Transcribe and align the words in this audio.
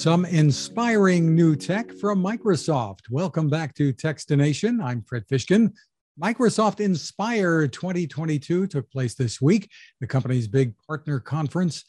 Some 0.00 0.24
inspiring 0.24 1.34
new 1.34 1.54
tech 1.54 1.92
from 1.92 2.24
Microsoft. 2.24 3.10
Welcome 3.10 3.50
back 3.50 3.74
to 3.74 3.92
Techstination. 3.92 4.82
I'm 4.82 5.02
Fred 5.02 5.26
Fishkin. 5.28 5.74
Microsoft 6.18 6.80
Inspire 6.80 7.68
2022 7.68 8.66
took 8.66 8.90
place 8.90 9.14
this 9.14 9.42
week, 9.42 9.70
the 10.00 10.06
company's 10.06 10.48
big 10.48 10.72
partner 10.88 11.20
conference. 11.20 11.84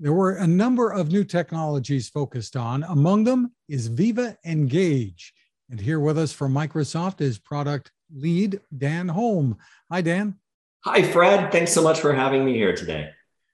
There 0.00 0.14
were 0.14 0.34
a 0.34 0.46
number 0.48 0.90
of 0.90 1.12
new 1.12 1.22
technologies 1.22 2.08
focused 2.08 2.56
on. 2.56 2.82
Among 2.82 3.22
them 3.22 3.52
is 3.68 3.86
Viva 3.86 4.36
Engage. 4.44 5.32
And 5.70 5.80
here 5.80 6.00
with 6.00 6.18
us 6.18 6.32
from 6.32 6.52
Microsoft 6.52 7.20
is 7.20 7.38
product 7.38 7.92
lead 8.12 8.58
Dan 8.76 9.06
Holme. 9.06 9.56
Hi, 9.92 10.00
Dan. 10.00 10.40
Hi, 10.86 11.04
Fred. 11.04 11.52
Thanks 11.52 11.72
so 11.72 11.84
much 11.84 12.00
for 12.00 12.12
having 12.12 12.44
me 12.44 12.54
here 12.54 12.74
today. 12.74 13.10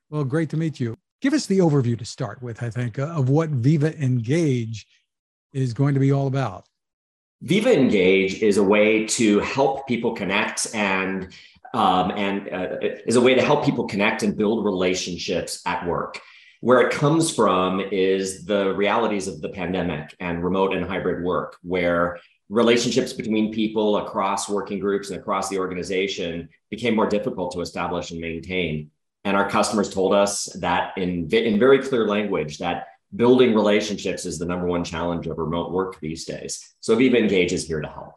Well, 0.09 0.25
great 0.25 0.48
to 0.48 0.57
meet 0.57 0.80
you. 0.80 0.97
Give 1.20 1.34
us 1.34 1.47
the 1.47 1.59
overview 1.59 1.98
to 1.98 2.05
start 2.05 2.42
with, 2.42 2.62
I 2.62 2.70
think, 2.70 2.98
of 2.98 3.29
what 3.29 3.51
Viva 3.51 3.95
Engage 4.02 4.87
is 5.52 5.74
going 5.74 5.95
to 5.95 6.01
be 6.01 6.12
all 6.12 6.27
about. 6.27 6.66
Viva 7.43 7.73
Engage 7.73 8.43
is 8.43 8.56
a 8.56 8.62
way 8.62 9.06
to 9.06 9.41
help 9.41 9.87
people 9.87 10.15
connect 10.15 10.74
and 10.74 11.29
um, 11.73 12.10
and 12.16 12.48
uh, 12.52 12.77
is 13.06 13.15
a 13.15 13.20
way 13.20 13.34
to 13.34 13.43
help 13.43 13.65
people 13.65 13.87
connect 13.87 14.24
and 14.24 14.37
build 14.37 14.65
relationships 14.65 15.62
at 15.66 15.87
work. 15.87 16.20
Where 16.60 16.80
it 16.80 16.93
comes 16.93 17.34
from 17.34 17.80
is 17.80 18.45
the 18.45 18.74
realities 18.74 19.29
of 19.29 19.41
the 19.41 19.51
pandemic 19.51 20.15
and 20.21 20.43
remote 20.43 20.74
and 20.74 20.84
hybrid 20.84 21.24
work, 21.24 21.57
where 21.62 22.18
relationships 22.48 23.12
between 23.12 23.52
people 23.52 23.98
across 23.98 24.48
working 24.48 24.80
groups 24.80 25.10
and 25.10 25.18
across 25.21 25.48
the 25.48 25.59
organization 25.59 26.48
became 26.71 26.96
more 26.96 27.09
difficult 27.09 27.52
to 27.52 27.60
establish 27.60 28.10
and 28.10 28.21
maintain. 28.21 28.91
And 29.24 29.37
our 29.37 29.48
customers 29.48 29.92
told 29.92 30.15
us 30.15 30.45
that 30.60 30.96
in, 30.96 31.29
in 31.29 31.59
very 31.59 31.80
clear 31.80 32.07
language 32.07 32.59
that 32.59 32.87
building 33.15 33.54
relationships 33.54 34.24
is 34.24 34.38
the 34.38 34.46
number 34.46 34.66
one 34.66 34.85
challenge 34.85 35.27
of 35.27 35.38
remote 35.38 35.73
work 35.73 36.01
these 36.01 36.24
days. 36.24 36.74
So 36.80 36.96
Viva 36.96 37.18
Engage 37.18 37.52
is 37.52 37.66
here 37.66 37.80
to 37.80 37.88
help. 37.88 38.15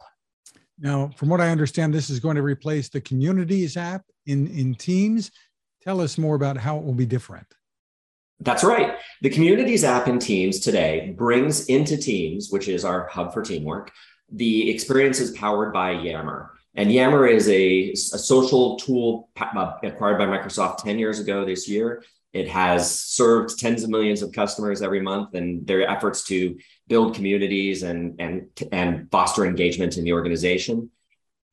Now, 0.78 1.10
from 1.16 1.28
what 1.28 1.40
I 1.40 1.50
understand, 1.50 1.92
this 1.92 2.10
is 2.10 2.20
going 2.20 2.36
to 2.36 2.42
replace 2.42 2.88
the 2.88 3.00
Communities 3.00 3.76
app 3.76 4.02
in, 4.26 4.46
in 4.48 4.74
Teams. 4.74 5.30
Tell 5.82 6.00
us 6.00 6.18
more 6.18 6.34
about 6.34 6.56
how 6.56 6.78
it 6.78 6.84
will 6.84 6.94
be 6.94 7.06
different. 7.06 7.46
That's 8.40 8.64
right. 8.64 8.96
The 9.20 9.30
Communities 9.30 9.84
app 9.84 10.08
in 10.08 10.18
Teams 10.18 10.58
today 10.58 11.14
brings 11.16 11.66
into 11.66 11.96
Teams, 11.96 12.48
which 12.50 12.68
is 12.68 12.84
our 12.84 13.06
hub 13.08 13.32
for 13.32 13.42
teamwork, 13.42 13.92
the 14.32 14.70
experiences 14.70 15.30
powered 15.32 15.72
by 15.72 15.92
Yammer. 15.92 16.50
And 16.76 16.90
Yammer 16.92 17.26
is 17.26 17.48
a, 17.48 17.90
a 17.92 17.96
social 17.96 18.76
tool 18.76 19.28
uh, 19.36 19.72
acquired 19.82 20.18
by 20.18 20.26
Microsoft 20.26 20.78
10 20.78 20.98
years 20.98 21.20
ago 21.20 21.44
this 21.44 21.68
year. 21.68 22.02
It 22.32 22.48
has 22.48 23.00
served 23.00 23.60
tens 23.60 23.84
of 23.84 23.90
millions 23.90 24.22
of 24.22 24.32
customers 24.32 24.82
every 24.82 25.00
month, 25.00 25.34
and 25.34 25.64
their 25.64 25.88
efforts 25.88 26.24
to 26.24 26.58
build 26.88 27.14
communities 27.14 27.84
and, 27.84 28.20
and, 28.20 28.48
and 28.72 29.08
foster 29.12 29.46
engagement 29.46 29.96
in 29.96 30.04
the 30.04 30.12
organization. 30.12 30.90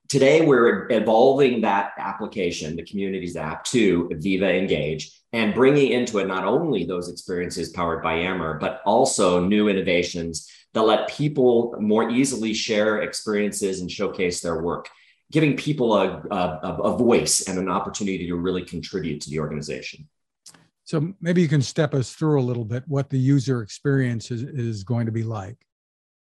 Today, 0.09 0.43
we're 0.43 0.91
evolving 0.91 1.61
that 1.61 1.91
application, 1.99 2.75
the 2.75 2.83
Communities 2.83 3.37
app, 3.37 3.63
to 3.65 4.09
Viva 4.15 4.51
Engage 4.51 5.21
and 5.33 5.53
bringing 5.53 5.91
into 5.91 6.17
it 6.17 6.27
not 6.27 6.43
only 6.43 6.83
those 6.83 7.09
experiences 7.09 7.69
powered 7.69 8.03
by 8.03 8.15
Yammer, 8.15 8.57
but 8.59 8.81
also 8.85 9.39
new 9.39 9.69
innovations 9.69 10.49
that 10.73 10.81
let 10.81 11.09
people 11.09 11.75
more 11.79 12.09
easily 12.09 12.53
share 12.53 13.03
experiences 13.03 13.79
and 13.79 13.89
showcase 13.89 14.41
their 14.41 14.61
work 14.61 14.89
giving 15.31 15.55
people 15.57 15.95
a, 15.95 16.21
a, 16.29 16.77
a 16.83 16.97
voice 16.97 17.47
and 17.47 17.57
an 17.57 17.69
opportunity 17.69 18.27
to 18.27 18.35
really 18.35 18.63
contribute 18.63 19.21
to 19.21 19.29
the 19.29 19.39
organization. 19.39 20.07
So 20.83 21.13
maybe 21.21 21.41
you 21.41 21.47
can 21.47 21.61
step 21.61 21.93
us 21.93 22.13
through 22.13 22.39
a 22.39 22.43
little 22.43 22.65
bit 22.65 22.83
what 22.87 23.09
the 23.09 23.17
user 23.17 23.61
experience 23.61 24.29
is, 24.29 24.43
is 24.43 24.83
going 24.83 25.05
to 25.05 25.11
be 25.11 25.23
like. 25.23 25.57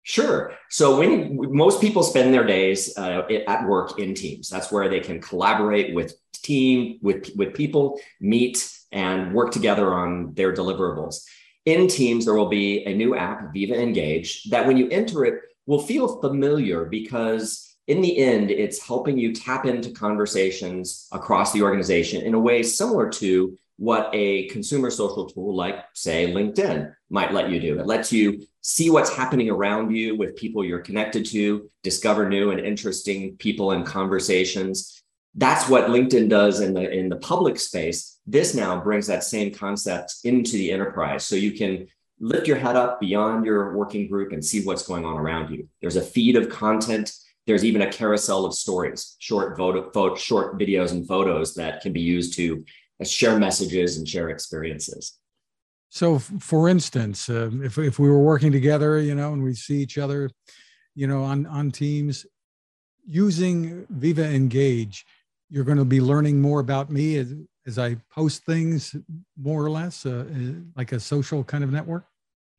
Sure. 0.02 0.52
So 0.68 0.98
when 0.98 1.38
most 1.54 1.80
people 1.80 2.02
spend 2.02 2.32
their 2.32 2.46
days 2.46 2.96
uh, 2.96 3.22
at 3.46 3.66
work 3.66 3.98
in 3.98 4.14
teams, 4.14 4.48
that's 4.48 4.70
where 4.72 4.88
they 4.88 5.00
can 5.00 5.20
collaborate 5.20 5.94
with 5.94 6.14
team, 6.32 6.98
with, 7.02 7.30
with 7.36 7.54
people, 7.54 8.00
meet 8.20 8.70
and 8.92 9.32
work 9.34 9.52
together 9.52 9.92
on 9.92 10.34
their 10.34 10.52
deliverables. 10.52 11.24
In 11.66 11.88
Teams, 11.88 12.24
there 12.24 12.34
will 12.34 12.48
be 12.48 12.84
a 12.84 12.94
new 12.94 13.14
app, 13.14 13.52
Viva 13.52 13.80
Engage, 13.80 14.44
that 14.44 14.66
when 14.66 14.76
you 14.76 14.88
enter 14.88 15.24
it 15.24 15.42
will 15.66 15.80
feel 15.80 16.20
familiar 16.20 16.86
because 16.86 17.69
in 17.90 18.00
the 18.00 18.18
end, 18.18 18.52
it's 18.52 18.86
helping 18.86 19.18
you 19.18 19.34
tap 19.34 19.66
into 19.66 19.90
conversations 19.90 21.08
across 21.10 21.52
the 21.52 21.62
organization 21.62 22.22
in 22.22 22.34
a 22.34 22.38
way 22.38 22.62
similar 22.62 23.10
to 23.10 23.58
what 23.78 24.08
a 24.12 24.46
consumer 24.46 24.90
social 24.90 25.26
tool 25.26 25.56
like, 25.56 25.74
say, 25.94 26.32
LinkedIn 26.32 26.94
might 27.08 27.32
let 27.32 27.50
you 27.50 27.58
do. 27.58 27.80
It 27.80 27.86
lets 27.86 28.12
you 28.12 28.46
see 28.60 28.90
what's 28.90 29.12
happening 29.12 29.50
around 29.50 29.90
you 29.90 30.16
with 30.16 30.36
people 30.36 30.64
you're 30.64 30.78
connected 30.78 31.26
to, 31.26 31.68
discover 31.82 32.28
new 32.28 32.52
and 32.52 32.60
interesting 32.60 33.36
people 33.38 33.72
and 33.72 33.84
conversations. 33.84 35.02
That's 35.34 35.68
what 35.68 35.88
LinkedIn 35.88 36.28
does 36.28 36.60
in 36.60 36.74
the 36.74 36.88
in 36.88 37.08
the 37.08 37.16
public 37.16 37.58
space. 37.58 38.20
This 38.24 38.54
now 38.54 38.80
brings 38.80 39.08
that 39.08 39.24
same 39.24 39.52
concept 39.52 40.14
into 40.22 40.52
the 40.52 40.70
enterprise. 40.70 41.24
So 41.24 41.34
you 41.34 41.52
can 41.52 41.88
lift 42.20 42.46
your 42.46 42.58
head 42.58 42.76
up 42.76 43.00
beyond 43.00 43.46
your 43.46 43.76
working 43.76 44.06
group 44.08 44.30
and 44.30 44.44
see 44.44 44.62
what's 44.64 44.86
going 44.86 45.04
on 45.04 45.16
around 45.16 45.50
you. 45.50 45.68
There's 45.80 45.96
a 45.96 46.02
feed 46.02 46.36
of 46.36 46.50
content 46.50 47.10
there's 47.50 47.64
even 47.64 47.82
a 47.82 47.90
carousel 47.90 48.46
of 48.46 48.54
stories, 48.54 49.16
short 49.18 49.58
short 50.18 50.56
videos 50.56 50.92
and 50.92 51.06
photos 51.06 51.52
that 51.54 51.80
can 51.80 51.92
be 51.92 52.00
used 52.00 52.36
to 52.36 52.64
uh, 53.00 53.04
share 53.04 53.40
messages 53.40 53.98
and 53.98 54.08
share 54.08 54.28
experiences. 54.28 55.18
So, 55.88 56.20
for 56.20 56.68
instance, 56.68 57.28
uh, 57.28 57.50
if 57.64 57.76
if 57.76 57.98
we 57.98 58.08
were 58.08 58.22
working 58.22 58.52
together, 58.52 59.00
you 59.00 59.16
know, 59.16 59.32
and 59.32 59.42
we 59.42 59.54
see 59.54 59.78
each 59.82 59.98
other, 59.98 60.30
you 60.94 61.08
know, 61.08 61.24
on 61.24 61.46
on 61.46 61.72
Teams, 61.72 62.24
using 63.04 63.84
Viva 63.90 64.24
Engage, 64.24 65.04
you're 65.48 65.64
going 65.64 65.78
to 65.78 65.84
be 65.84 66.00
learning 66.00 66.40
more 66.40 66.60
about 66.60 66.88
me 66.88 67.16
as, 67.16 67.34
as 67.66 67.80
I 67.80 67.96
post 68.12 68.44
things, 68.44 68.94
more 69.36 69.64
or 69.64 69.70
less, 69.70 70.06
uh, 70.06 70.24
uh 70.30 70.52
like 70.76 70.92
a 70.92 71.00
social 71.00 71.42
kind 71.42 71.64
of 71.64 71.72
network. 71.72 72.04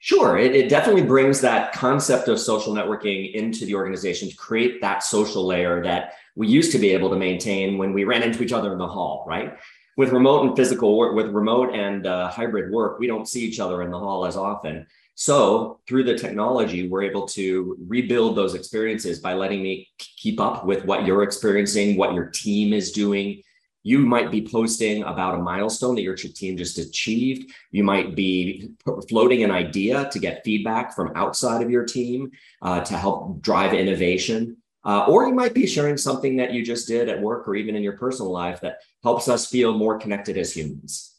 Sure, 0.04 0.36
it, 0.36 0.56
it, 0.56 0.68
definitely 0.68 1.04
brings 1.04 1.42
that 1.42 1.74
concept 1.74 2.28
of 2.28 2.40
social 2.40 2.74
networking 2.74 3.36
into 3.36 3.68
the 3.68 3.76
organization 3.76 4.28
to 4.28 4.36
create 4.36 4.82
that 4.82 5.04
social 5.04 5.46
layer 5.46 5.84
that 5.84 6.16
we 6.36 6.48
used 6.48 6.72
to 6.72 6.80
be 6.80 6.90
able 6.90 7.12
to 7.12 7.16
maintain 7.16 7.78
when 7.78 7.94
we 7.94 8.04
ran 8.04 8.24
into 8.24 8.42
each 8.42 8.52
other 8.52 8.72
in 8.72 8.80
the 8.80 8.88
hall, 8.88 9.24
right? 9.28 9.60
With 9.98 10.10
remote 10.10 10.48
and 10.48 10.58
physical 10.58 10.98
work, 10.98 11.16
with 11.16 11.28
remote 11.28 11.76
and 11.76 12.08
uh, 12.08 12.30
hybrid 12.30 12.72
work, 12.72 12.98
we 12.98 13.06
don't 13.06 13.28
see 13.28 13.46
each 13.46 13.60
other 13.60 13.84
in 13.84 13.92
the 13.92 14.00
hall 14.00 14.26
as 14.26 14.36
often. 14.36 14.88
So 15.14 15.80
through 15.88 16.06
the 16.06 16.18
technology, 16.18 16.88
we're 16.88 17.04
able 17.04 17.28
to 17.28 17.78
rebuild 17.88 18.36
those 18.36 18.56
experiences 18.56 19.20
by 19.20 19.36
letting 19.36 19.62
me 19.62 19.88
keep 20.00 20.40
up 20.40 20.66
with 20.66 20.84
what 20.84 21.06
you're 21.06 21.22
experiencing, 21.22 21.96
what 21.96 22.16
your 22.16 22.26
team 22.26 22.74
is 22.74 22.92
doing, 22.92 23.44
you 23.84 24.00
might 24.00 24.32
be 24.32 24.48
posting 24.48 25.04
about 25.04 25.36
a 25.36 25.42
milestone 25.42 25.96
that 25.96 26.04
your 26.04 26.16
team 26.16 26.58
just 26.58 26.78
achieved. 26.78 27.52
You 27.72 27.84
might 27.84 28.16
be 28.16 28.72
floating 29.10 29.44
an 29.44 29.52
idea 29.52 30.10
to 30.12 30.20
get 30.20 30.44
feedback 30.44 30.96
from 30.96 31.12
outside 31.16 31.64
of 31.64 31.72
your 31.72 31.86
team 31.86 32.32
uh, 32.62 32.82
to 32.82 32.98
help 32.98 33.42
drive 33.42 33.74
innovation. 33.74 34.58
Uh, 34.84 35.06
or 35.08 35.28
you 35.28 35.34
might 35.34 35.54
be 35.54 35.68
sharing 35.68 35.98
something 35.98 36.38
that 36.38 36.54
you 36.54 36.66
just 36.66 36.88
did 36.88 37.08
at 37.08 37.22
work 37.22 37.48
or 37.48 37.56
even 37.56 37.76
in 37.76 37.84
your 37.84 37.98
personal 37.98 38.32
life 38.32 38.62
that 38.62 38.78
helps 39.04 39.28
us 39.28 39.48
feel 39.48 39.78
more 39.78 39.98
connected 39.98 40.38
as 40.38 40.56
humans. 40.56 41.16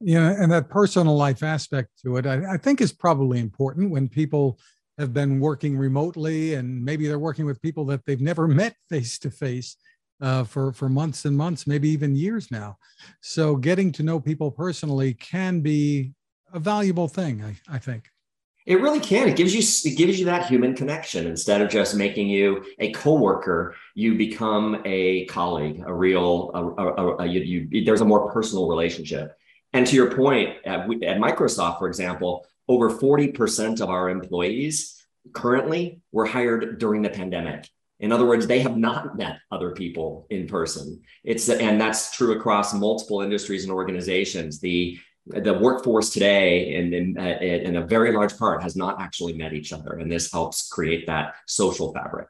Yeah, 0.00 0.30
and 0.30 0.50
that 0.52 0.70
personal 0.70 1.16
life 1.16 1.42
aspect 1.42 1.90
to 2.02 2.16
it, 2.16 2.26
I, 2.26 2.54
I 2.54 2.56
think, 2.56 2.80
is 2.80 2.92
probably 2.92 3.38
important 3.40 3.90
when 3.90 4.08
people 4.08 4.58
have 4.98 5.12
been 5.12 5.40
working 5.40 5.76
remotely 5.76 6.54
and 6.54 6.84
maybe 6.84 7.06
they're 7.06 7.18
working 7.18 7.46
with 7.46 7.60
people 7.62 7.84
that 7.86 8.04
they've 8.06 8.20
never 8.20 8.46
met 8.62 8.76
face 8.88 9.18
to 9.20 9.30
face 9.30 9.76
uh, 10.20 10.44
for 10.44 10.72
for 10.72 10.88
months 10.88 11.24
and 11.24 11.36
months, 11.36 11.66
maybe 11.66 11.88
even 11.88 12.14
years 12.14 12.50
now. 12.50 12.78
So 13.20 13.56
getting 13.56 13.92
to 13.92 14.02
know 14.02 14.20
people 14.20 14.50
personally 14.50 15.14
can 15.14 15.60
be 15.60 16.12
a 16.52 16.58
valuable 16.58 17.08
thing, 17.08 17.42
I, 17.42 17.76
I 17.76 17.78
think. 17.78 18.08
It 18.66 18.80
really 18.80 19.00
can. 19.00 19.26
It 19.26 19.36
gives 19.36 19.54
you 19.54 19.90
it 19.90 19.96
gives 19.96 20.18
you 20.20 20.26
that 20.26 20.46
human 20.46 20.76
connection 20.76 21.26
instead 21.26 21.60
of 21.62 21.70
just 21.70 21.96
making 21.96 22.28
you 22.28 22.64
a 22.78 22.92
coworker. 22.92 23.74
You 23.94 24.16
become 24.16 24.82
a 24.84 25.24
colleague, 25.26 25.82
a 25.84 25.92
real. 25.92 26.50
A, 26.54 26.82
a, 26.82 27.16
a, 27.16 27.26
you, 27.26 27.40
you, 27.70 27.84
there's 27.84 28.02
a 28.02 28.04
more 28.04 28.30
personal 28.30 28.68
relationship. 28.68 29.34
And 29.72 29.86
to 29.86 29.96
your 29.96 30.14
point, 30.14 30.56
at, 30.66 30.80
at 30.80 31.18
Microsoft, 31.18 31.78
for 31.78 31.88
example, 31.88 32.46
over 32.68 32.90
forty 32.90 33.28
percent 33.32 33.80
of 33.80 33.88
our 33.88 34.10
employees 34.10 35.04
currently 35.32 36.02
were 36.12 36.26
hired 36.26 36.78
during 36.78 37.02
the 37.02 37.10
pandemic. 37.10 37.68
In 38.00 38.12
other 38.12 38.26
words, 38.26 38.46
they 38.46 38.60
have 38.60 38.76
not 38.76 39.16
met 39.16 39.38
other 39.50 39.70
people 39.72 40.26
in 40.30 40.46
person. 40.46 41.02
It's 41.22 41.48
and 41.48 41.80
that's 41.80 42.16
true 42.16 42.32
across 42.32 42.74
multiple 42.74 43.20
industries 43.20 43.64
and 43.64 43.72
organizations. 43.72 44.58
The 44.60 44.98
the 45.26 45.54
workforce 45.54 46.10
today, 46.10 46.74
in, 46.74 46.94
in, 46.94 47.16
in 47.18 47.76
a 47.76 47.86
very 47.86 48.10
large 48.12 48.36
part, 48.38 48.62
has 48.62 48.74
not 48.74 49.00
actually 49.00 49.34
met 49.34 49.52
each 49.52 49.72
other, 49.72 49.92
and 49.98 50.10
this 50.10 50.32
helps 50.32 50.68
create 50.68 51.06
that 51.06 51.34
social 51.46 51.92
fabric. 51.92 52.28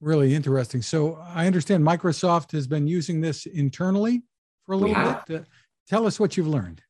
Really 0.00 0.34
interesting. 0.34 0.80
So 0.80 1.16
I 1.16 1.46
understand 1.46 1.84
Microsoft 1.84 2.52
has 2.52 2.68
been 2.68 2.86
using 2.86 3.20
this 3.20 3.46
internally 3.46 4.22
for 4.64 4.74
a 4.74 4.76
little 4.76 5.20
bit. 5.26 5.40
Uh, 5.40 5.44
tell 5.88 6.06
us 6.06 6.20
what 6.20 6.36
you've 6.36 6.46
learned. 6.46 6.82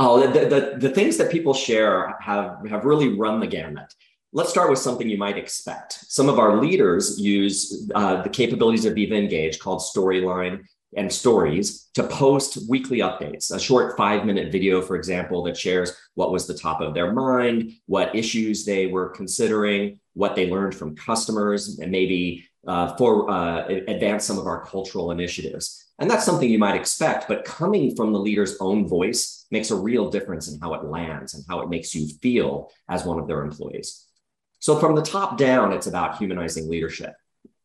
Oh, 0.00 0.26
the, 0.26 0.46
the, 0.46 0.78
the 0.78 0.88
things 0.88 1.18
that 1.18 1.30
people 1.30 1.52
share 1.52 2.16
have, 2.20 2.66
have 2.68 2.84
really 2.86 3.16
run 3.16 3.38
the 3.38 3.46
gamut. 3.46 3.94
Let's 4.34 4.48
start 4.48 4.70
with 4.70 4.78
something 4.78 5.10
you 5.10 5.18
might 5.18 5.36
expect. 5.36 6.04
Some 6.08 6.30
of 6.30 6.38
our 6.38 6.58
leaders 6.58 7.20
use 7.20 7.86
uh, 7.94 8.22
the 8.22 8.30
capabilities 8.30 8.86
of 8.86 8.94
Viva 8.94 9.14
Engage 9.14 9.58
called 9.58 9.82
Storyline 9.82 10.64
and 10.96 11.12
Stories 11.12 11.90
to 11.92 12.04
post 12.04 12.66
weekly 12.66 13.00
updates. 13.00 13.54
A 13.54 13.60
short 13.60 13.94
five 13.94 14.24
minute 14.24 14.50
video, 14.50 14.80
for 14.80 14.96
example, 14.96 15.42
that 15.42 15.58
shares 15.58 15.92
what 16.14 16.32
was 16.32 16.46
the 16.46 16.56
top 16.56 16.80
of 16.80 16.94
their 16.94 17.12
mind, 17.12 17.72
what 17.84 18.16
issues 18.16 18.64
they 18.64 18.86
were 18.86 19.10
considering, 19.10 20.00
what 20.14 20.34
they 20.34 20.48
learned 20.48 20.74
from 20.74 20.96
customers, 20.96 21.78
and 21.78 21.92
maybe 21.92 22.48
uh, 22.66 22.96
for 22.96 23.28
uh, 23.30 23.66
advance 23.66 24.24
some 24.24 24.38
of 24.38 24.46
our 24.46 24.64
cultural 24.64 25.10
initiatives. 25.10 25.92
And 25.98 26.10
that's 26.10 26.24
something 26.24 26.48
you 26.48 26.58
might 26.58 26.80
expect, 26.80 27.28
but 27.28 27.44
coming 27.44 27.94
from 27.94 28.14
the 28.14 28.18
leader's 28.18 28.56
own 28.60 28.88
voice 28.88 29.46
makes 29.50 29.70
a 29.70 29.76
real 29.76 30.08
difference 30.08 30.50
in 30.50 30.58
how 30.58 30.72
it 30.72 30.84
lands 30.84 31.34
and 31.34 31.44
how 31.50 31.60
it 31.60 31.68
makes 31.68 31.94
you 31.94 32.08
feel 32.22 32.70
as 32.88 33.04
one 33.04 33.18
of 33.18 33.28
their 33.28 33.42
employees. 33.42 34.06
So 34.62 34.78
from 34.78 34.94
the 34.94 35.02
top 35.02 35.38
down, 35.38 35.72
it's 35.72 35.88
about 35.88 36.18
humanizing 36.18 36.70
leadership. 36.70 37.14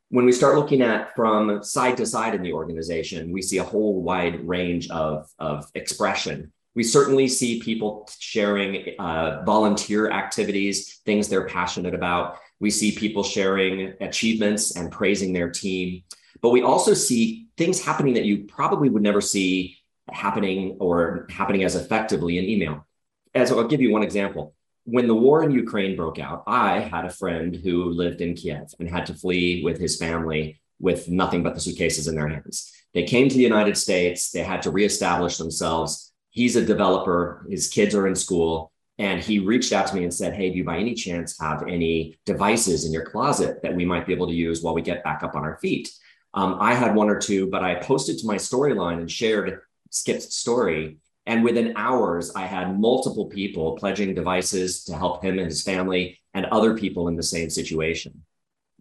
When 0.10 0.26
we 0.26 0.32
start 0.32 0.56
looking 0.56 0.82
at 0.82 1.16
from 1.16 1.62
side 1.64 1.96
to 1.98 2.08
side 2.08 2.34
in 2.34 2.42
the 2.42 2.54
organization, 2.54 3.32
we 3.32 3.44
see 3.44 3.60
a 3.60 3.64
whole 3.64 4.02
wide 4.02 4.48
range 4.48 4.90
of, 4.90 5.30
of 5.38 5.70
expression. 5.76 6.52
We 6.74 6.82
certainly 6.82 7.28
see 7.28 7.62
people 7.62 8.10
sharing 8.18 8.96
uh, 8.98 9.44
volunteer 9.46 10.10
activities, 10.10 10.96
things 11.06 11.30
they're 11.30 11.46
passionate 11.46 11.94
about. 11.94 12.40
We 12.60 12.72
see 12.72 12.94
people 12.94 13.22
sharing 13.22 13.94
achievements 14.02 14.76
and 14.76 14.92
praising 14.92 15.34
their 15.34 15.52
team. 15.52 16.02
But 16.42 16.50
we 16.50 16.64
also 16.64 16.96
see 16.96 17.46
things 17.58 17.80
happening 17.80 18.16
that 18.16 18.26
you 18.26 18.46
probably 18.46 18.90
would 18.90 19.04
never 19.04 19.22
see 19.22 19.78
happening 20.10 20.78
or 20.80 21.28
happening 21.30 21.64
as 21.64 21.76
effectively 21.76 22.40
in 22.40 22.46
email. 22.46 22.88
As 23.36 23.52
I'll 23.52 23.68
give 23.68 23.82
you 23.82 23.92
one 23.92 24.02
example 24.02 24.56
when 24.88 25.06
the 25.06 25.14
war 25.14 25.44
in 25.44 25.52
Ukraine 25.52 25.98
broke 25.98 26.18
out, 26.18 26.44
I 26.48 26.80
had 26.80 27.04
a 27.04 27.10
friend 27.10 27.54
who 27.54 27.90
lived 27.90 28.22
in 28.22 28.36
Kiev 28.36 28.74
and 28.80 28.90
had 28.90 29.06
to 29.08 29.14
flee 29.14 29.62
with 29.62 29.78
his 29.78 29.98
family 29.98 30.62
with 30.80 31.10
nothing 31.10 31.44
but 31.44 31.54
the 31.54 31.60
suitcases 31.60 32.08
in 32.08 32.16
their 32.16 32.30
hands. 32.30 32.72
They 32.94 33.04
came 33.04 33.28
to 33.28 33.36
the 33.36 33.44
United 33.44 33.76
States, 33.76 34.32
they 34.32 34.44
had 34.44 34.62
to 34.62 34.72
reestablish 34.72 35.36
themselves. 35.36 36.14
He's 36.30 36.56
a 36.56 36.66
developer, 36.66 37.46
his 37.50 37.68
kids 37.68 37.96
are 37.96 38.08
in 38.08 38.16
school. 38.16 38.72
And 38.98 39.22
he 39.22 39.40
reached 39.40 39.74
out 39.74 39.88
to 39.88 39.96
me 39.96 40.04
and 40.04 40.14
said, 40.14 40.34
Hey, 40.34 40.50
do 40.50 40.58
you 40.58 40.64
by 40.64 40.78
any 40.78 40.94
chance 40.94 41.38
have 41.42 41.68
any 41.68 42.18
devices 42.26 42.86
in 42.86 42.94
your 42.94 43.06
closet 43.06 43.62
that 43.64 43.76
we 43.76 43.84
might 43.84 44.08
be 44.08 44.14
able 44.14 44.28
to 44.28 44.34
use 44.34 44.64
while 44.64 44.74
we 44.74 44.82
get 44.82 45.04
back 45.04 45.22
up 45.22 45.36
on 45.36 45.44
our 45.44 45.58
feet? 45.58 45.92
Um, 46.34 46.58
I 46.62 46.74
had 46.74 46.96
one 46.96 47.10
or 47.10 47.20
two, 47.20 47.48
but 47.48 47.62
I 47.62 47.76
posted 47.76 48.20
to 48.20 48.26
my 48.26 48.36
storyline 48.36 49.00
and 49.00 49.12
shared 49.12 49.60
Skip's 49.92 50.34
story 50.34 50.98
and 51.28 51.44
within 51.44 51.74
hours, 51.76 52.32
I 52.36 52.46
had 52.46 52.80
multiple 52.80 53.26
people 53.26 53.76
pledging 53.76 54.16
devices 54.16 54.86
to 54.86 54.96
help 54.96 55.22
him 55.22 55.38
and 55.38 55.48
his 55.48 55.62
family 55.62 56.18
and 56.34 56.46
other 56.46 56.78
people 56.78 57.10
in 57.10 57.18
the 57.18 57.22
same 57.22 57.50
situation. 57.50 58.24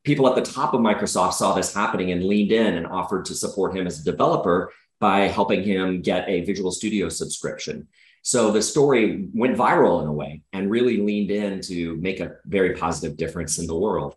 People 0.04 0.28
at 0.28 0.37
the 0.37 0.52
top 0.52 0.72
of 0.72 0.81
Microsoft 0.81 1.32
saw 1.32 1.54
this 1.54 1.75
happening 1.75 2.12
and 2.12 2.22
leaned 2.22 2.52
in 2.52 2.75
and 2.75 2.87
offered 2.87 3.25
to 3.25 3.34
support 3.34 3.76
him 3.76 3.88
as 3.88 3.98
a 3.98 4.04
developer 4.04 4.72
by 5.00 5.22
helping 5.22 5.64
him 5.64 6.02
get 6.02 6.28
a 6.28 6.44
Visual 6.44 6.70
Studio 6.70 7.08
subscription. 7.08 7.88
So 8.22 8.52
the 8.52 8.62
story 8.62 9.28
went 9.34 9.56
viral 9.56 10.00
in 10.02 10.06
a 10.06 10.12
way 10.12 10.42
and 10.52 10.70
really 10.70 10.99
leaned 10.99 11.32
in 11.32 11.60
to 11.62 11.96
make 11.96 12.20
a 12.20 12.37
very 12.44 12.75
positive 12.75 13.16
difference 13.16 13.58
in 13.58 13.66
the 13.66 13.76
world. 13.76 14.14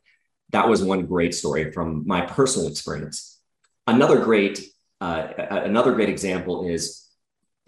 That 0.52 0.70
was 0.70 0.84
one 0.84 1.08
great 1.08 1.34
story 1.34 1.72
from 1.72 2.06
my 2.06 2.22
personal 2.22 2.68
experience. 2.68 3.40
Another 3.88 4.20
great, 4.20 4.64
uh, 5.02 5.30
another 5.50 5.94
great 5.94 6.10
example 6.10 6.68
is 6.68 7.09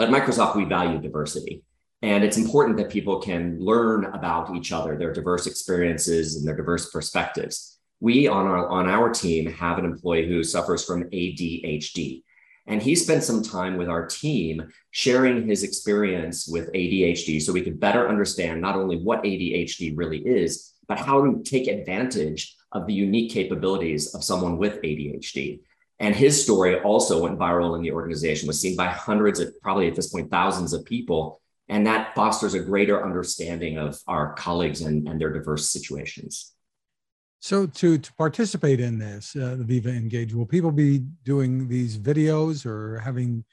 at 0.01 0.09
Microsoft, 0.09 0.55
we 0.55 0.65
value 0.65 0.99
diversity. 0.99 1.63
And 2.01 2.23
it's 2.23 2.37
important 2.37 2.77
that 2.77 2.89
people 2.89 3.19
can 3.19 3.59
learn 3.59 4.05
about 4.05 4.55
each 4.55 4.71
other, 4.71 4.97
their 4.97 5.13
diverse 5.13 5.45
experiences 5.45 6.35
and 6.35 6.47
their 6.47 6.55
diverse 6.55 6.89
perspectives. 6.89 7.79
We 7.99 8.27
on 8.27 8.47
our, 8.47 8.67
on 8.69 8.89
our 8.89 9.09
team 9.11 9.45
have 9.53 9.77
an 9.77 9.85
employee 9.85 10.27
who 10.27 10.43
suffers 10.43 10.83
from 10.83 11.03
ADHD. 11.03 12.23
And 12.67 12.81
he 12.81 12.95
spent 12.95 13.23
some 13.23 13.43
time 13.43 13.77
with 13.77 13.89
our 13.89 14.05
team 14.07 14.63
sharing 14.91 15.47
his 15.47 15.63
experience 15.63 16.47
with 16.47 16.71
ADHD 16.73 17.41
so 17.41 17.53
we 17.53 17.61
could 17.61 17.79
better 17.79 18.07
understand 18.07 18.61
not 18.61 18.75
only 18.75 18.97
what 18.97 19.23
ADHD 19.23 19.95
really 19.95 20.19
is, 20.19 20.73
but 20.87 20.99
how 20.99 21.23
to 21.23 21.43
take 21.43 21.67
advantage 21.67 22.55
of 22.71 22.87
the 22.87 22.93
unique 22.93 23.31
capabilities 23.31 24.13
of 24.15 24.23
someone 24.23 24.57
with 24.57 24.81
ADHD. 24.81 25.59
And 26.01 26.15
his 26.15 26.43
story 26.43 26.79
also 26.79 27.21
went 27.21 27.37
viral 27.37 27.75
in 27.75 27.83
the 27.83 27.91
organization, 27.91 28.47
was 28.47 28.59
seen 28.59 28.75
by 28.75 28.87
hundreds 28.87 29.39
of, 29.39 29.53
probably 29.61 29.87
at 29.87 29.95
this 29.95 30.07
point, 30.07 30.31
thousands 30.31 30.73
of 30.73 30.83
people. 30.83 31.39
And 31.69 31.85
that 31.85 32.15
fosters 32.15 32.55
a 32.55 32.59
greater 32.59 33.05
understanding 33.05 33.77
of 33.77 33.99
our 34.07 34.33
colleagues 34.33 34.81
and, 34.81 35.07
and 35.07 35.21
their 35.21 35.31
diverse 35.31 35.69
situations. 35.69 36.53
So, 37.39 37.67
to, 37.67 37.99
to 37.99 38.13
participate 38.13 38.79
in 38.79 38.97
this, 38.97 39.35
uh, 39.35 39.55
the 39.59 39.63
Viva 39.63 39.89
Engage, 39.89 40.33
will 40.33 40.47
people 40.47 40.71
be 40.71 41.03
doing 41.23 41.67
these 41.67 41.99
videos 41.99 42.65
or 42.65 42.99
having 42.99 43.45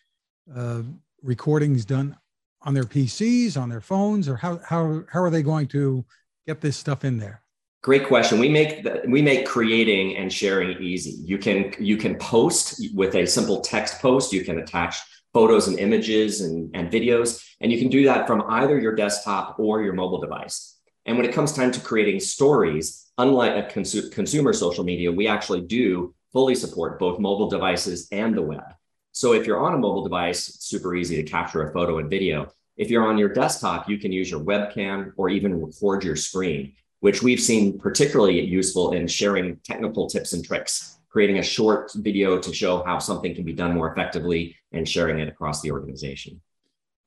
uh, 0.55 0.83
recordings 1.23 1.85
done 1.85 2.17
on 2.63 2.73
their 2.73 2.85
PCs, 2.85 3.61
on 3.61 3.69
their 3.69 3.83
phones, 3.83 4.27
or 4.27 4.37
how, 4.37 4.59
how, 4.67 5.05
how 5.13 5.21
are 5.21 5.31
they 5.31 5.43
going 5.43 5.67
to 5.69 6.03
get 6.47 6.63
this 6.63 6.79
stuff 6.79 7.05
in 7.05 7.19
there? 7.19 7.43
Great 7.83 8.09
question. 8.09 8.41
We 8.41 8.49
make 8.49 8.83
the, 8.83 9.03
we 9.07 9.23
make 9.23 9.47
creating 9.47 10.17
and 10.17 10.33
sharing 10.33 10.83
easy. 10.83 11.23
You 11.25 11.39
can 11.39 11.73
you 11.79 11.97
can 11.97 12.17
post 12.17 12.83
with 12.93 13.15
a 13.15 13.25
simple 13.25 13.61
text 13.61 14.01
post. 14.01 14.33
You 14.33 14.45
can 14.45 14.59
attach 14.59 14.97
photos 15.33 15.69
and 15.69 15.79
images 15.79 16.41
and, 16.41 16.75
and 16.75 16.91
videos, 16.91 17.45
and 17.61 17.71
you 17.71 17.79
can 17.79 17.89
do 17.89 18.05
that 18.05 18.27
from 18.27 18.43
either 18.49 18.81
your 18.81 18.97
desktop 18.97 19.61
or 19.61 19.83
your 19.83 19.93
mobile 19.93 20.21
device. 20.21 20.77
And 21.07 21.17
when 21.17 21.25
it 21.25 21.33
comes 21.33 21.53
time 21.53 21.71
to 21.71 21.81
creating 21.81 22.19
stories, 22.19 23.11
unlike 23.17 23.53
a 23.53 23.69
consu- 23.73 24.11
consumer 24.11 24.53
social 24.53 24.83
media, 24.83 25.13
we 25.13 25.29
actually 25.29 25.61
do 25.61 26.15
fully 26.33 26.57
support 26.57 26.99
both 26.99 27.21
mobile 27.21 27.49
devices 27.49 28.09
and 28.11 28.37
the 28.37 28.43
web. 28.43 28.75
So 29.13 29.35
if 29.35 29.47
you're 29.47 29.61
on 29.61 29.75
a 29.75 29.79
mobile 29.79 30.03
device, 30.03 30.49
it's 30.49 30.67
super 30.67 30.97
easy 30.97 31.17
to 31.17 31.23
capture 31.23 31.63
a 31.63 31.73
photo 31.73 31.99
and 31.99 32.11
video. 32.11 32.51
If 32.77 32.91
you're 32.91 33.07
on 33.07 33.19
your 33.19 33.33
desktop, 33.33 33.89
you 33.89 33.99
can 33.99 34.11
use 34.11 34.31
your 34.31 34.41
webcam 34.41 35.13
or 35.17 35.29
even 35.29 35.63
record 35.63 36.03
your 36.03 36.17
screen 36.17 36.75
which 37.01 37.23
we've 37.23 37.41
seen 37.41 37.79
particularly 37.79 38.41
useful 38.41 38.93
in 38.93 39.07
sharing 39.07 39.57
technical 39.65 40.09
tips 40.09 40.33
and 40.33 40.45
tricks, 40.45 40.99
creating 41.09 41.39
a 41.39 41.43
short 41.43 41.91
video 41.95 42.39
to 42.39 42.53
show 42.53 42.83
how 42.85 42.99
something 42.99 43.35
can 43.35 43.45
be 43.45 43.53
done 43.53 43.75
more 43.75 43.93
effectively 43.93 44.57
and 44.73 44.89
sharing 44.89 45.19
it 45.19 45.29
across 45.29 45.63
the 45.63 45.71
organization. 45.71 46.41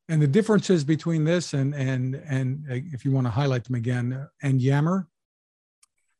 And 0.09 0.21
the 0.21 0.27
differences 0.27 0.83
between 0.83 1.23
this 1.23 1.53
and 1.53 1.73
and 1.73 2.15
and 2.27 2.65
uh, 2.69 2.75
if 2.91 3.05
you 3.05 3.11
want 3.11 3.27
to 3.27 3.31
highlight 3.31 3.63
them 3.63 3.75
again, 3.75 4.13
uh, 4.13 4.27
and 4.41 4.61
Yammer. 4.61 5.07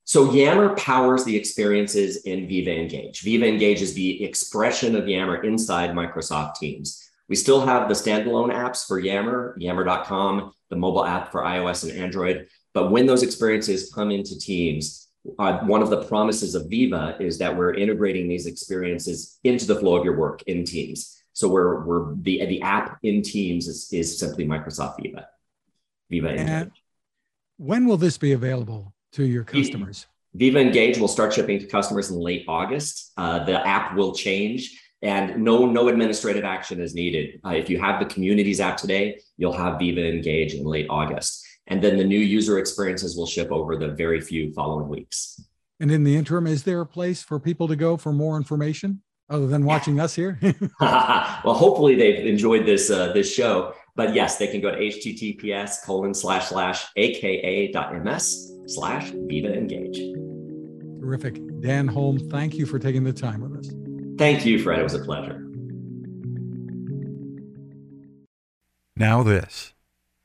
So 0.04 0.32
Yammer 0.32 0.76
powers 0.76 1.24
the 1.24 1.36
experiences 1.36 2.24
in 2.24 2.48
Viva 2.48 2.72
Engage. 2.72 3.22
Viva 3.22 3.46
Engage 3.46 3.82
is 3.82 3.94
the 3.94 4.24
expression 4.24 4.96
of 4.96 5.08
Yammer 5.08 5.44
inside 5.44 5.92
Microsoft 5.92 6.56
Teams. 6.56 7.10
We 7.30 7.36
still 7.36 7.66
have 7.66 7.88
the 7.88 7.94
standalone 7.94 8.54
apps 8.54 8.86
for 8.86 9.00
Yammer, 9.00 9.56
yammer.com, 9.58 10.52
the 10.70 10.76
mobile 10.76 11.06
app 11.06 11.32
for 11.32 11.42
iOS 11.44 11.90
and 11.90 11.98
Android, 11.98 12.48
but 12.74 12.92
when 12.92 13.06
those 13.06 13.24
experiences 13.24 13.92
come 13.94 14.12
into 14.12 14.38
teams, 14.38 15.10
uh, 15.38 15.60
one 15.60 15.82
of 15.82 15.90
the 15.90 16.04
promises 16.06 16.56
of 16.56 16.70
Viva 16.70 17.16
is 17.20 17.38
that 17.38 17.56
we're 17.56 17.74
integrating 17.74 18.28
these 18.28 18.48
experiences 18.48 19.40
into 19.44 19.66
the 19.66 19.76
flow 19.76 19.98
of 19.98 20.04
your 20.04 20.18
work 20.18 20.42
in 20.44 20.64
Teams. 20.64 21.22
So 21.34 21.48
we're 21.48 21.86
we're 21.86 22.16
the 22.16 22.46
the 22.46 22.62
app 22.62 22.98
in 23.04 23.22
Teams 23.22 23.68
is, 23.68 23.90
is 23.94 24.18
simply 24.18 24.46
Microsoft 24.46 25.02
Viva. 25.02 25.28
Viva 26.10 26.30
Engage. 26.36 26.84
When 27.58 27.86
will 27.86 27.98
this 27.98 28.18
be 28.18 28.34
available 28.34 28.94
to 29.14 29.24
your 29.24 29.44
customers? 29.44 30.08
Viva 30.34 30.60
Engage 30.60 30.98
will 30.98 31.08
start 31.08 31.34
shipping 31.34 31.60
to 31.60 31.68
customers 31.68 32.10
in 32.10 32.18
late 32.18 32.46
August. 32.48 33.12
Uh, 33.18 33.44
the 33.44 33.66
app 33.66 33.96
will 33.96 34.14
change 34.14 34.78
and 35.02 35.44
no 35.44 35.66
no 35.66 35.88
administrative 35.88 36.44
action 36.44 36.82
is 36.82 36.94
needed. 36.94 37.40
Uh, 37.46 37.50
if 37.50 37.70
you 37.70 37.80
have 37.80 38.00
the 38.00 38.06
communities 38.06 38.60
app 38.60 38.78
today, 38.78 39.20
you'll 39.38 39.54
have 39.54 39.80
Viva 39.80 40.06
Engage 40.08 40.54
in 40.54 40.64
late 40.64 40.88
August. 40.90 41.46
And 41.72 41.82
then 41.82 41.96
the 41.96 42.04
new 42.04 42.20
user 42.20 42.60
experiences 42.60 43.16
will 43.16 43.26
ship 43.26 43.50
over 43.50 43.78
the 43.78 43.88
very 43.88 44.20
few 44.20 44.52
following 44.52 44.90
weeks. 44.90 45.42
And 45.80 45.90
in 45.90 46.04
the 46.04 46.18
interim, 46.18 46.46
is 46.46 46.64
there 46.64 46.82
a 46.82 46.86
place 46.86 47.24
for 47.24 47.40
people 47.40 47.66
to 47.70 47.78
go 47.78 47.96
for 47.96 48.12
more 48.12 48.36
information 48.36 49.02
other 49.30 49.48
than 49.48 49.64
watching 49.64 49.98
us 49.98 50.14
here? 50.14 50.38
well, 50.82 51.54
hopefully 51.54 51.96
they've 51.96 52.26
enjoyed 52.26 52.66
this 52.66 52.90
uh, 52.92 53.14
this 53.14 53.34
show. 53.34 53.74
But 53.96 54.14
yes, 54.14 54.38
they 54.38 54.48
can 54.48 54.60
go 54.60 54.70
to 54.70 54.78
https 54.78 55.82
colon 55.86 56.14
slash 56.14 56.50
slash 56.50 56.88
aka.ms 56.98 58.52
slash 58.68 59.12
Viva 59.12 59.54
Engage. 59.54 59.98
Terrific. 61.00 61.40
Dan 61.62 61.88
Holme, 61.88 62.20
thank 62.30 62.56
you 62.56 62.66
for 62.66 62.80
taking 62.80 63.06
the 63.06 63.14
time 63.14 63.40
with 63.40 63.58
us. 63.58 63.72
Thank 64.18 64.46
you, 64.46 64.62
Fred. 64.62 64.80
It 64.80 64.84
was 64.84 64.94
a 64.94 65.00
pleasure. 65.00 65.48
Now, 68.98 69.24
this. 69.24 69.72